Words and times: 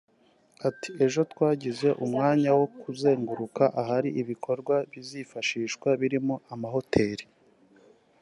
Ati 0.69 0.89
‘‘Ejo 1.05 1.21
twagize 1.31 1.87
umwanya 2.05 2.49
wo 2.59 2.67
kuzenguruka 2.81 3.63
ahari 3.81 4.09
ibikorwa 4.21 4.75
bizifashishwa 4.91 5.87
birimo 6.01 6.35
amahoteli 6.53 7.25